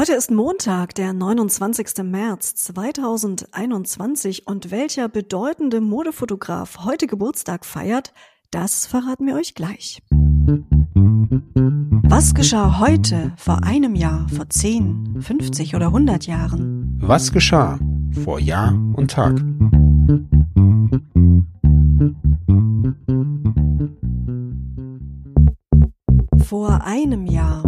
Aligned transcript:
Heute 0.00 0.14
ist 0.14 0.30
Montag, 0.30 0.94
der 0.94 1.12
29. 1.12 2.04
März 2.04 2.54
2021 2.54 4.46
und 4.46 4.70
welcher 4.70 5.10
bedeutende 5.10 5.82
Modefotograf 5.82 6.86
heute 6.86 7.06
Geburtstag 7.06 7.66
feiert, 7.66 8.14
das 8.50 8.86
verraten 8.86 9.26
wir 9.26 9.34
euch 9.34 9.54
gleich. 9.54 10.02
Was 12.08 12.32
geschah 12.32 12.80
heute, 12.80 13.34
vor 13.36 13.62
einem 13.62 13.94
Jahr, 13.94 14.26
vor 14.30 14.48
10, 14.48 15.20
50 15.20 15.76
oder 15.76 15.88
100 15.88 16.26
Jahren? 16.26 16.98
Was 17.02 17.30
geschah 17.30 17.78
vor 18.24 18.40
Jahr 18.40 18.72
und 18.94 19.10
Tag? 19.10 19.38
Vor 26.46 26.80
einem 26.86 27.26
Jahr. 27.26 27.62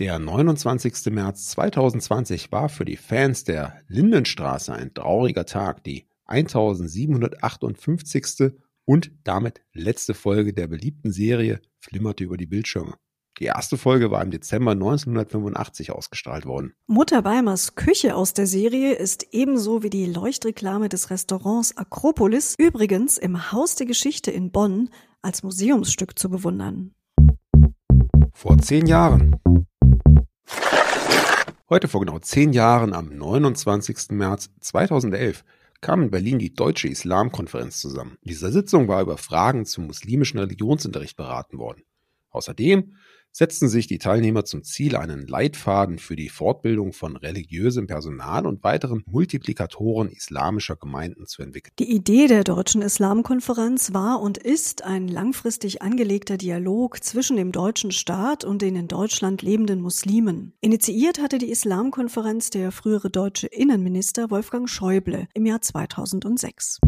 Der 0.00 0.18
29. 0.18 1.12
März 1.12 1.50
2020 1.50 2.50
war 2.50 2.68
für 2.70 2.86
die 2.86 2.96
Fans 2.96 3.44
der 3.44 3.82
Lindenstraße 3.86 4.72
ein 4.72 4.94
trauriger 4.94 5.44
Tag. 5.44 5.84
Die 5.84 6.06
1758. 6.24 8.54
und 8.86 9.12
damit 9.24 9.60
letzte 9.74 10.14
Folge 10.14 10.54
der 10.54 10.68
beliebten 10.68 11.12
Serie 11.12 11.60
flimmerte 11.80 12.24
über 12.24 12.38
die 12.38 12.46
Bildschirme. 12.46 12.94
Die 13.40 13.44
erste 13.44 13.76
Folge 13.76 14.10
war 14.10 14.22
im 14.22 14.30
Dezember 14.30 14.70
1985 14.70 15.92
ausgestrahlt 15.92 16.46
worden. 16.46 16.72
Mutter 16.86 17.22
Weimers 17.26 17.74
Küche 17.74 18.16
aus 18.16 18.32
der 18.32 18.46
Serie 18.46 18.94
ist 18.94 19.26
ebenso 19.32 19.82
wie 19.82 19.90
die 19.90 20.06
Leuchtreklame 20.06 20.88
des 20.88 21.10
Restaurants 21.10 21.76
Akropolis 21.76 22.54
übrigens 22.56 23.18
im 23.18 23.52
Haus 23.52 23.74
der 23.74 23.86
Geschichte 23.86 24.30
in 24.30 24.50
Bonn 24.50 24.88
als 25.20 25.42
Museumsstück 25.42 26.18
zu 26.18 26.30
bewundern. 26.30 26.94
Vor 28.32 28.56
zehn 28.56 28.86
Jahren 28.86 29.36
Heute 31.72 31.86
vor 31.86 32.00
genau 32.00 32.18
zehn 32.18 32.52
Jahren, 32.52 32.92
am 32.94 33.16
29. 33.16 34.10
März 34.10 34.50
2011, 34.58 35.44
kam 35.80 36.02
in 36.02 36.10
Berlin 36.10 36.40
die 36.40 36.52
Deutsche 36.52 36.88
Islamkonferenz 36.88 37.80
zusammen. 37.80 38.18
In 38.22 38.30
dieser 38.30 38.50
Sitzung 38.50 38.88
war 38.88 39.00
über 39.00 39.16
Fragen 39.16 39.64
zum 39.64 39.86
muslimischen 39.86 40.40
Religionsunterricht 40.40 41.16
beraten 41.16 41.58
worden. 41.58 41.84
Außerdem 42.30 42.94
setzten 43.32 43.68
sich 43.68 43.86
die 43.86 43.98
Teilnehmer 43.98 44.44
zum 44.44 44.64
Ziel, 44.64 44.96
einen 44.96 45.26
Leitfaden 45.26 45.98
für 45.98 46.16
die 46.16 46.28
Fortbildung 46.28 46.92
von 46.92 47.16
religiösem 47.16 47.86
Personal 47.86 48.46
und 48.46 48.62
weiteren 48.64 49.02
Multiplikatoren 49.06 50.08
islamischer 50.08 50.76
Gemeinden 50.76 51.26
zu 51.26 51.42
entwickeln. 51.42 51.72
Die 51.78 51.90
Idee 51.90 52.26
der 52.26 52.44
Deutschen 52.44 52.82
Islamkonferenz 52.82 53.92
war 53.92 54.20
und 54.20 54.38
ist 54.38 54.84
ein 54.84 55.08
langfristig 55.08 55.82
angelegter 55.82 56.36
Dialog 56.36 57.02
zwischen 57.02 57.36
dem 57.36 57.52
deutschen 57.52 57.92
Staat 57.92 58.44
und 58.44 58.62
den 58.62 58.76
in 58.76 58.88
Deutschland 58.88 59.42
lebenden 59.42 59.80
Muslimen. 59.80 60.52
Initiiert 60.60 61.20
hatte 61.20 61.38
die 61.38 61.50
Islamkonferenz 61.50 62.50
der 62.50 62.72
frühere 62.72 63.10
deutsche 63.10 63.46
Innenminister 63.46 64.30
Wolfgang 64.30 64.68
Schäuble 64.68 65.28
im 65.34 65.46
Jahr 65.46 65.62
2006. 65.62 66.80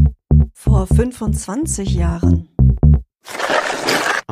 Vor 0.54 0.86
25 0.86 1.94
Jahren 1.94 2.48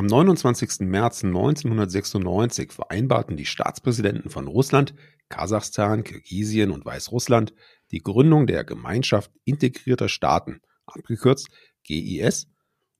am 0.01 0.06
29. 0.06 0.89
März 0.89 1.25
1996 1.25 2.73
vereinbarten 2.73 3.37
die 3.37 3.45
Staatspräsidenten 3.45 4.31
von 4.31 4.47
Russland, 4.47 4.95
Kasachstan, 5.29 6.05
Kirgisien 6.05 6.70
und 6.70 6.87
Weißrussland 6.87 7.53
die 7.91 7.98
Gründung 7.98 8.47
der 8.47 8.65
Gemeinschaft 8.65 9.31
integrierter 9.45 10.09
Staaten, 10.09 10.62
abgekürzt 10.87 11.51
GIS, 11.84 12.48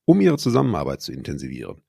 um 0.05 0.21
ihre 0.21 0.37
Zusammenarbeit 0.37 1.01
zu 1.01 1.11
intensivieren. 1.13 1.81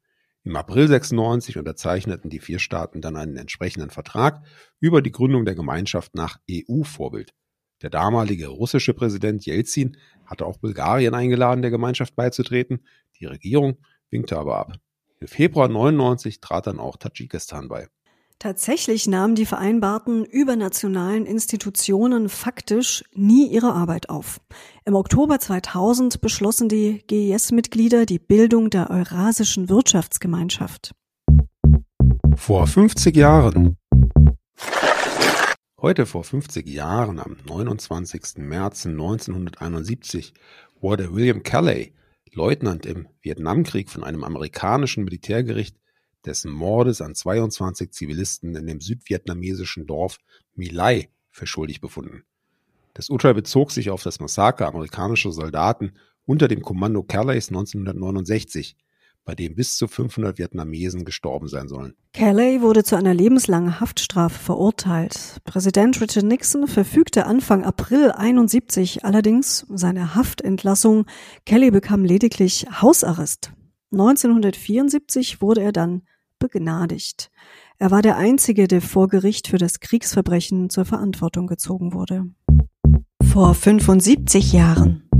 Im 0.45 0.55
April 0.55 0.87
96 0.87 1.57
unterzeichneten 1.57 2.29
die 2.29 2.39
vier 2.39 2.59
Staaten 2.59 3.01
dann 3.01 3.17
einen 3.17 3.35
entsprechenden 3.35 3.89
Vertrag 3.89 4.45
über 4.79 5.01
die 5.01 5.11
Gründung 5.11 5.43
der 5.43 5.55
Gemeinschaft 5.55 6.15
nach 6.15 6.37
EU-Vorbild. 6.49 7.33
Der 7.81 7.89
damalige 7.89 8.47
russische 8.47 8.93
Präsident 8.93 9.45
Jelzin 9.45 9.97
hatte 10.25 10.45
auch 10.45 10.55
Bulgarien 10.55 11.13
eingeladen, 11.15 11.61
der 11.63 11.71
Gemeinschaft 11.71 12.15
beizutreten. 12.15 12.87
Die 13.19 13.25
Regierung 13.25 13.77
winkte 14.09 14.37
aber 14.37 14.57
ab. 14.57 14.77
Im 15.21 15.27
Februar 15.27 15.67
99 15.67 16.41
trat 16.41 16.65
dann 16.65 16.79
auch 16.79 16.97
Tadschikistan 16.97 17.67
bei. 17.67 17.87
Tatsächlich 18.39 19.05
nahmen 19.05 19.35
die 19.35 19.45
vereinbarten 19.45 20.25
übernationalen 20.25 21.27
Institutionen 21.27 22.27
faktisch 22.27 23.03
nie 23.13 23.47
ihre 23.47 23.73
Arbeit 23.73 24.09
auf. 24.09 24.41
Im 24.83 24.95
Oktober 24.95 25.39
2000 25.39 26.21
beschlossen 26.21 26.69
die 26.69 27.03
GES-Mitglieder 27.05 28.07
die 28.07 28.17
Bildung 28.17 28.71
der 28.71 28.89
Eurasischen 28.89 29.69
Wirtschaftsgemeinschaft. 29.69 30.95
Vor 32.35 32.65
50 32.65 33.15
Jahren. 33.15 33.77
Heute 35.79 36.07
vor 36.07 36.23
50 36.23 36.67
Jahren, 36.67 37.19
am 37.19 37.37
29. 37.47 38.37
März 38.37 38.87
1971, 38.87 40.33
wurde 40.79 41.13
William 41.13 41.43
Kelley 41.43 41.93
Leutnant 42.33 42.85
im 42.85 43.07
Vietnamkrieg 43.21 43.89
von 43.89 44.03
einem 44.03 44.23
amerikanischen 44.23 45.03
Militärgericht 45.03 45.75
dessen 46.25 46.51
Mordes 46.51 47.01
an 47.01 47.15
22 47.15 47.91
Zivilisten 47.91 48.55
in 48.55 48.67
dem 48.67 48.79
südvietnamesischen 48.79 49.85
Dorf 49.85 50.17
My 50.55 50.67
Lai 50.67 51.09
für 51.29 51.47
schuldig 51.47 51.81
befunden. 51.81 52.23
Das 52.93 53.09
Urteil 53.09 53.33
bezog 53.33 53.71
sich 53.71 53.89
auf 53.89 54.03
das 54.03 54.19
Massaker 54.19 54.67
amerikanischer 54.67 55.31
Soldaten 55.31 55.93
unter 56.25 56.47
dem 56.47 56.61
Kommando 56.61 57.03
Calais 57.03 57.49
1969 57.49 58.75
bei 59.25 59.35
dem 59.35 59.55
bis 59.55 59.75
zu 59.75 59.87
500 59.87 60.37
Vietnamesen 60.37 61.05
gestorben 61.05 61.47
sein 61.47 61.67
sollen. 61.67 61.93
Kelly 62.13 62.61
wurde 62.61 62.83
zu 62.83 62.95
einer 62.95 63.13
lebenslangen 63.13 63.79
Haftstrafe 63.79 64.37
verurteilt. 64.37 65.37
Präsident 65.43 66.01
Richard 66.01 66.25
Nixon 66.25 66.67
verfügte 66.67 67.25
Anfang 67.25 67.63
April 67.63 68.11
71 68.11 69.05
allerdings 69.05 69.65
seine 69.69 70.15
Haftentlassung. 70.15 71.05
Kelly 71.45 71.71
bekam 71.71 72.03
lediglich 72.03 72.65
Hausarrest. 72.81 73.53
1974 73.91 75.41
wurde 75.41 75.61
er 75.61 75.71
dann 75.71 76.01
begnadigt. 76.39 77.31
Er 77.77 77.91
war 77.91 78.01
der 78.01 78.17
Einzige, 78.17 78.67
der 78.67 78.81
vor 78.81 79.07
Gericht 79.07 79.47
für 79.47 79.57
das 79.57 79.79
Kriegsverbrechen 79.79 80.69
zur 80.69 80.85
Verantwortung 80.85 81.47
gezogen 81.47 81.93
wurde. 81.93 82.25
Vor 83.23 83.53
75 83.53 84.53
Jahren. 84.53 85.10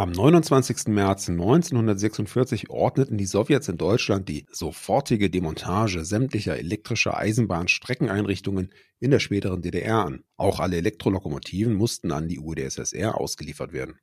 Am 0.00 0.12
29. 0.12 0.86
März 0.86 1.28
1946 1.28 2.70
ordneten 2.70 3.18
die 3.18 3.26
Sowjets 3.26 3.68
in 3.68 3.76
Deutschland 3.76 4.30
die 4.30 4.46
sofortige 4.50 5.28
Demontage 5.28 6.06
sämtlicher 6.06 6.56
elektrischer 6.56 7.18
Eisenbahnstreckeneinrichtungen 7.18 8.72
in 8.98 9.10
der 9.10 9.20
späteren 9.20 9.60
DDR 9.60 10.06
an. 10.06 10.24
Auch 10.38 10.58
alle 10.58 10.78
Elektrolokomotiven 10.78 11.74
mussten 11.74 12.12
an 12.12 12.28
die 12.28 12.38
UdSSR 12.38 13.20
ausgeliefert 13.20 13.74
werden. 13.74 13.96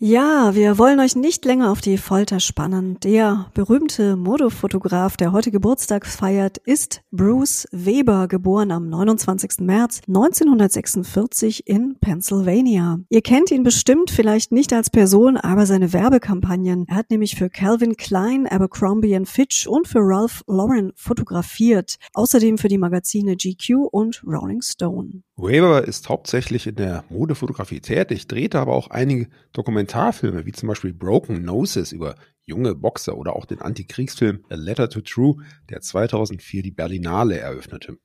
Ja, 0.00 0.54
wir 0.54 0.78
wollen 0.78 1.00
euch 1.00 1.16
nicht 1.16 1.44
länger 1.44 1.72
auf 1.72 1.80
die 1.80 1.98
Folter 1.98 2.38
spannen. 2.38 3.00
Der 3.00 3.46
berühmte 3.52 4.14
Modefotograf, 4.14 5.16
der 5.16 5.32
heute 5.32 5.50
Geburtstag 5.50 6.06
feiert, 6.06 6.58
ist 6.58 7.02
Bruce 7.10 7.66
Weber, 7.72 8.28
geboren 8.28 8.70
am 8.70 8.88
29. 8.88 9.58
März 9.58 10.02
1946 10.06 11.66
in 11.66 11.96
Pennsylvania. 11.98 13.00
Ihr 13.08 13.22
kennt 13.22 13.50
ihn 13.50 13.64
bestimmt 13.64 14.12
vielleicht 14.12 14.52
nicht 14.52 14.72
als 14.72 14.88
Person, 14.88 15.36
aber 15.36 15.66
seine 15.66 15.92
Werbekampagnen. 15.92 16.86
Er 16.86 16.94
hat 16.94 17.10
nämlich 17.10 17.34
für 17.34 17.50
Calvin 17.50 17.96
Klein, 17.96 18.46
Abercrombie 18.46 19.18
Fitch 19.24 19.66
und 19.66 19.88
für 19.88 19.98
Ralph 20.00 20.44
Lauren 20.46 20.92
fotografiert. 20.94 21.96
Außerdem 22.14 22.58
für 22.58 22.68
die 22.68 22.78
Magazine 22.78 23.34
GQ 23.34 23.88
und 23.90 24.22
Rolling 24.24 24.62
Stone. 24.62 25.24
Weber 25.40 25.86
ist 25.86 26.08
hauptsächlich 26.08 26.66
in 26.66 26.74
der 26.74 27.04
Modefotografie 27.10 27.78
tätig, 27.78 28.26
drehte 28.26 28.58
aber 28.58 28.74
auch 28.74 28.90
einige 28.90 29.28
Dokumentarfilme, 29.52 30.46
wie 30.46 30.52
zum 30.52 30.68
Beispiel 30.68 30.92
Broken 30.92 31.44
Noses 31.44 31.92
über 31.92 32.16
junge 32.44 32.74
Boxer 32.74 33.16
oder 33.16 33.36
auch 33.36 33.46
den 33.46 33.60
Antikriegsfilm 33.60 34.44
A 34.50 34.56
Letter 34.56 34.90
to 34.90 35.00
True, 35.00 35.36
der 35.70 35.80
2004 35.80 36.62
die 36.62 36.72
Berlinale 36.72 37.38
eröffnete. 37.38 37.98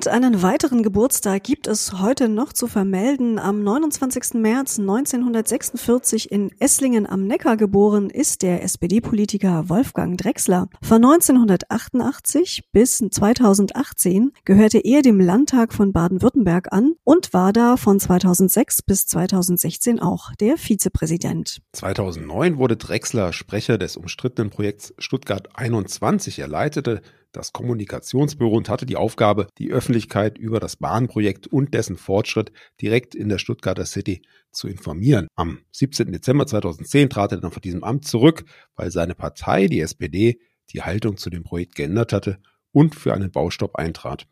Und 0.00 0.08
einen 0.08 0.40
weiteren 0.40 0.82
Geburtstag 0.82 1.44
gibt 1.44 1.66
es 1.66 2.00
heute 2.00 2.30
noch 2.30 2.54
zu 2.54 2.68
vermelden. 2.68 3.38
Am 3.38 3.62
29. 3.62 4.32
März 4.32 4.78
1946 4.78 6.32
in 6.32 6.50
Esslingen 6.58 7.06
am 7.06 7.26
Neckar 7.26 7.58
geboren 7.58 8.08
ist 8.08 8.40
der 8.40 8.62
SPD-Politiker 8.62 9.68
Wolfgang 9.68 10.16
Drexler. 10.16 10.70
Von 10.80 11.04
1988 11.04 12.70
bis 12.72 12.96
2018 12.96 14.32
gehörte 14.46 14.78
er 14.78 15.02
dem 15.02 15.20
Landtag 15.20 15.74
von 15.74 15.92
Baden-Württemberg 15.92 16.72
an 16.72 16.94
und 17.04 17.34
war 17.34 17.52
da 17.52 17.76
von 17.76 18.00
2006 18.00 18.80
bis 18.80 19.06
2016 19.06 20.00
auch 20.00 20.34
der 20.36 20.56
Vizepräsident. 20.56 21.60
2009 21.74 22.56
wurde 22.56 22.78
Drexler 22.78 23.34
Sprecher 23.34 23.76
des 23.76 23.98
umstrittenen 23.98 24.48
Projekts 24.48 24.94
Stuttgart 24.96 25.50
21. 25.56 26.38
Er 26.38 26.48
leitete 26.48 27.02
das 27.32 27.52
Kommunikationsbüro 27.52 28.56
und 28.56 28.68
hatte 28.68 28.86
die 28.86 28.96
Aufgabe, 28.96 29.46
die 29.58 29.70
Öffentlichkeit 29.70 30.38
über 30.38 30.60
das 30.60 30.76
Bahnprojekt 30.76 31.46
und 31.46 31.74
dessen 31.74 31.96
Fortschritt 31.96 32.52
direkt 32.80 33.14
in 33.14 33.28
der 33.28 33.38
Stuttgarter 33.38 33.86
City 33.86 34.22
zu 34.50 34.68
informieren. 34.68 35.28
Am 35.34 35.60
17. 35.72 36.12
Dezember 36.12 36.46
2010 36.46 37.10
trat 37.10 37.32
er 37.32 37.38
dann 37.38 37.52
von 37.52 37.62
diesem 37.62 37.84
Amt 37.84 38.06
zurück, 38.06 38.44
weil 38.76 38.90
seine 38.90 39.14
Partei, 39.14 39.66
die 39.66 39.80
SPD, 39.80 40.40
die 40.72 40.82
Haltung 40.82 41.16
zu 41.16 41.30
dem 41.30 41.42
Projekt 41.42 41.74
geändert 41.74 42.12
hatte 42.12 42.38
und 42.72 42.94
für 42.94 43.14
einen 43.14 43.30
Baustopp 43.30 43.76
eintrat. 43.76 44.26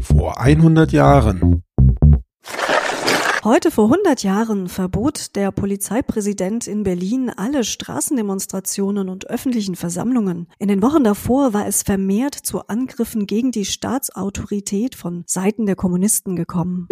Vor 0.00 0.40
100 0.40 0.92
Jahren. 0.92 1.62
Heute 3.44 3.72
vor 3.72 3.86
100 3.86 4.22
Jahren 4.22 4.68
verbot 4.68 5.34
der 5.34 5.50
Polizeipräsident 5.50 6.68
in 6.68 6.84
Berlin 6.84 7.28
alle 7.28 7.64
Straßendemonstrationen 7.64 9.08
und 9.08 9.28
öffentlichen 9.30 9.74
Versammlungen. 9.74 10.46
In 10.60 10.68
den 10.68 10.80
Wochen 10.80 11.02
davor 11.02 11.52
war 11.52 11.66
es 11.66 11.82
vermehrt 11.82 12.36
zu 12.36 12.68
Angriffen 12.68 13.26
gegen 13.26 13.50
die 13.50 13.64
Staatsautorität 13.64 14.94
von 14.94 15.24
Seiten 15.26 15.66
der 15.66 15.74
Kommunisten 15.74 16.36
gekommen. 16.36 16.86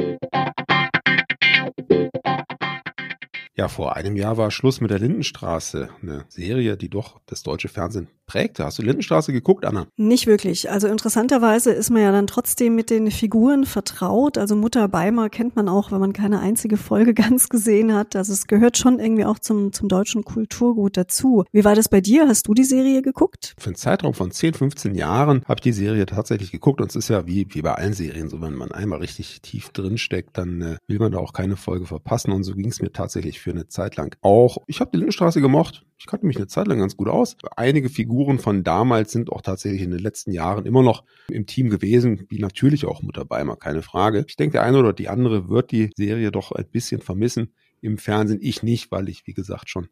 Ja, 3.54 3.68
vor 3.68 3.94
einem 3.94 4.16
Jahr 4.16 4.36
war 4.36 4.50
Schluss 4.50 4.80
mit 4.80 4.90
der 4.90 4.98
Lindenstraße, 4.98 5.90
eine 6.02 6.24
Serie, 6.30 6.76
die 6.76 6.88
doch 6.88 7.20
das 7.26 7.44
deutsche 7.44 7.68
Fernsehen 7.68 8.08
prägte. 8.30 8.64
Hast 8.64 8.78
du 8.78 8.82
Lindenstraße 8.82 9.32
geguckt, 9.32 9.64
Anna? 9.64 9.88
Nicht 9.96 10.28
wirklich. 10.28 10.70
Also 10.70 10.86
interessanterweise 10.86 11.72
ist 11.72 11.90
man 11.90 12.02
ja 12.02 12.12
dann 12.12 12.28
trotzdem 12.28 12.76
mit 12.76 12.88
den 12.88 13.10
Figuren 13.10 13.64
vertraut. 13.64 14.38
Also 14.38 14.54
Mutter 14.54 14.86
Beimer 14.86 15.28
kennt 15.28 15.56
man 15.56 15.68
auch, 15.68 15.90
wenn 15.90 15.98
man 15.98 16.12
keine 16.12 16.38
einzige 16.38 16.76
Folge 16.76 17.12
ganz 17.20 17.48
gesehen 17.48 17.92
hat. 17.92 18.14
Also 18.14 18.32
es 18.32 18.46
gehört 18.46 18.78
schon 18.78 19.00
irgendwie 19.00 19.24
auch 19.24 19.40
zum, 19.40 19.72
zum 19.72 19.88
deutschen 19.88 20.22
Kulturgut 20.22 20.96
dazu. 20.96 21.42
Wie 21.50 21.64
war 21.64 21.74
das 21.74 21.88
bei 21.88 22.00
dir? 22.00 22.28
Hast 22.28 22.46
du 22.46 22.54
die 22.54 22.62
Serie 22.62 23.02
geguckt? 23.02 23.54
Für 23.58 23.70
einen 23.70 23.74
Zeitraum 23.74 24.14
von 24.14 24.30
10, 24.30 24.54
15 24.54 24.94
Jahren 24.94 25.42
habe 25.46 25.58
ich 25.58 25.62
die 25.62 25.72
Serie 25.72 26.06
tatsächlich 26.06 26.52
geguckt. 26.52 26.80
Und 26.80 26.90
es 26.90 26.96
ist 26.96 27.08
ja 27.08 27.26
wie, 27.26 27.48
wie 27.50 27.62
bei 27.62 27.74
allen 27.74 27.94
Serien 27.94 28.28
so, 28.28 28.40
wenn 28.40 28.54
man 28.54 28.70
einmal 28.70 29.00
richtig 29.00 29.42
tief 29.42 29.70
drin 29.70 29.98
steckt, 29.98 30.38
dann 30.38 30.60
äh, 30.60 30.76
will 30.86 31.00
man 31.00 31.10
da 31.10 31.18
auch 31.18 31.32
keine 31.32 31.56
Folge 31.56 31.86
verpassen. 31.86 32.30
Und 32.30 32.44
so 32.44 32.54
ging 32.54 32.68
es 32.68 32.80
mir 32.80 32.92
tatsächlich 32.92 33.40
für 33.40 33.50
eine 33.50 33.66
Zeit 33.66 33.96
lang 33.96 34.16
auch. 34.22 34.58
Ich 34.68 34.80
habe 34.80 34.92
die 34.92 34.98
Lindenstraße 34.98 35.40
gemocht. 35.40 35.84
Ich 35.98 36.06
kannte 36.06 36.26
mich 36.26 36.36
eine 36.36 36.46
Zeit 36.46 36.66
lang 36.66 36.78
ganz 36.78 36.96
gut 36.96 37.08
aus. 37.08 37.36
Einige 37.56 37.90
Figuren 37.90 38.19
von 38.38 38.64
damals 38.64 39.12
sind 39.12 39.30
auch 39.30 39.42
tatsächlich 39.42 39.82
in 39.82 39.90
den 39.90 40.00
letzten 40.00 40.32
Jahren 40.32 40.66
immer 40.66 40.82
noch 40.82 41.04
im 41.28 41.46
Team 41.46 41.70
gewesen, 41.70 42.26
wie 42.28 42.38
natürlich 42.38 42.86
auch 42.86 43.02
Mutter 43.02 43.24
Beimer, 43.24 43.56
keine 43.56 43.82
Frage. 43.82 44.24
Ich 44.28 44.36
denke, 44.36 44.52
der 44.52 44.62
eine 44.62 44.78
oder 44.78 44.92
die 44.92 45.08
andere 45.08 45.48
wird 45.48 45.70
die 45.70 45.90
Serie 45.96 46.30
doch 46.30 46.52
ein 46.52 46.68
bisschen 46.70 47.00
vermissen. 47.00 47.54
Im 47.80 47.98
Fernsehen 47.98 48.40
ich 48.42 48.62
nicht, 48.62 48.90
weil 48.92 49.08
ich, 49.08 49.26
wie 49.26 49.34
gesagt, 49.34 49.70
schon 49.70 49.88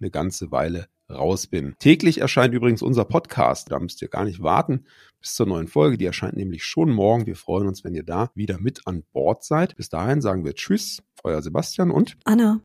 eine 0.00 0.10
ganze 0.10 0.50
Weile 0.50 0.86
raus 1.10 1.46
bin. 1.46 1.74
Täglich 1.78 2.20
erscheint 2.20 2.54
übrigens 2.54 2.82
unser 2.82 3.04
Podcast. 3.04 3.70
Da 3.70 3.78
müsst 3.78 4.00
ihr 4.02 4.08
gar 4.08 4.24
nicht 4.24 4.42
warten 4.42 4.84
bis 5.20 5.34
zur 5.34 5.46
neuen 5.46 5.68
Folge. 5.68 5.98
Die 5.98 6.06
erscheint 6.06 6.36
nämlich 6.36 6.64
schon 6.64 6.90
morgen. 6.90 7.26
Wir 7.26 7.36
freuen 7.36 7.66
uns, 7.66 7.84
wenn 7.84 7.94
ihr 7.94 8.04
da 8.04 8.30
wieder 8.34 8.58
mit 8.58 8.86
an 8.86 9.02
Bord 9.12 9.44
seid. 9.44 9.76
Bis 9.76 9.88
dahin 9.88 10.20
sagen 10.20 10.44
wir 10.44 10.54
Tschüss, 10.54 11.02
euer 11.24 11.42
Sebastian 11.42 11.90
und 11.90 12.16
Anna. 12.24 12.60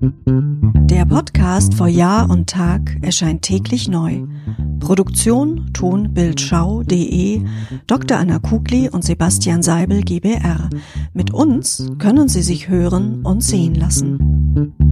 Der 0.00 1.04
Podcast 1.06 1.74
vor 1.74 1.88
Jahr 1.88 2.30
und 2.30 2.48
Tag 2.48 2.96
erscheint 3.02 3.42
täglich 3.42 3.88
neu. 3.88 4.26
Produktion 4.78 5.70
tonbildschau.de 5.72 7.42
Dr. 7.86 8.18
Anna 8.18 8.38
Kugli 8.38 8.88
und 8.88 9.04
Sebastian 9.04 9.62
Seibel 9.62 10.02
GBR. 10.02 10.70
Mit 11.14 11.34
uns 11.34 11.90
können 11.98 12.28
Sie 12.28 12.42
sich 12.42 12.68
hören 12.68 13.24
und 13.24 13.42
sehen 13.42 13.74
lassen. 13.74 14.87